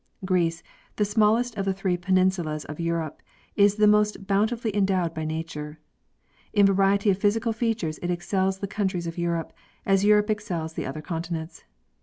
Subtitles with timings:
[0.25, 0.63] Greece,
[0.95, 3.21] the smallest of the three peninsulas of Europe,
[3.55, 5.77] is the most bountifully endowed by nature.
[6.53, 9.53] In variety of physical features it excels the countries of Europe,
[9.85, 11.65] as Europe excels the other continents.